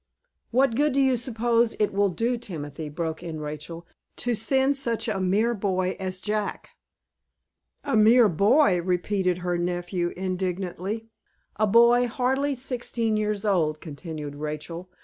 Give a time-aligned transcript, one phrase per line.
[0.49, 3.85] "What good do you suppose it will do, Timothy," broke in Rachel,
[4.15, 6.71] "to send such a mere boy as Jack?"
[7.83, 11.09] "A mere boy!" repeated her nephew, indignantly.
[11.57, 14.89] "A boy hardly sixteen years old," continued Rachel.